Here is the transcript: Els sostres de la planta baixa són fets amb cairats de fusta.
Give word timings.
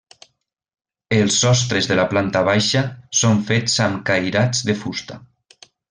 Els 1.17 1.35
sostres 1.43 1.89
de 1.91 1.97
la 2.01 2.05
planta 2.15 2.43
baixa 2.49 2.83
són 3.21 3.45
fets 3.53 3.79
amb 3.89 4.01
cairats 4.11 4.65
de 4.71 4.79
fusta. 4.85 5.21